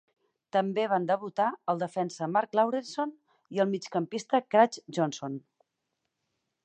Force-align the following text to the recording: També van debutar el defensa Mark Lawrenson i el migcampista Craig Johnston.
També 0.55 0.85
van 0.93 1.03
debutar 1.09 1.49
el 1.73 1.83
defensa 1.83 2.29
Mark 2.37 2.57
Lawrenson 2.59 3.13
i 3.59 3.61
el 3.65 3.71
migcampista 3.75 4.41
Craig 4.55 4.81
Johnston. 4.99 5.37